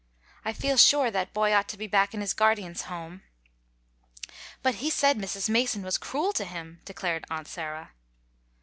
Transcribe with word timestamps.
"I 0.43 0.51
feel 0.51 0.77
sure 0.77 1.11
that 1.11 1.31
boy 1.31 1.53
ought 1.53 1.67
to 1.69 1.77
be 1.77 1.85
back 1.85 2.15
in 2.15 2.21
his 2.21 2.33
guardian's 2.33 2.81
home." 2.89 3.21
"But 4.63 4.73
he 4.81 4.89
said 4.89 5.19
Mr. 5.19 5.47
Mason 5.47 5.83
was 5.83 5.99
cruel 5.99 6.33
to 6.33 6.43
him," 6.45 6.81
declared 6.85 7.23
Aunt 7.29 7.47
Sarah. 7.47 7.91